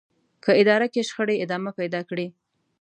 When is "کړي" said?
2.09-2.27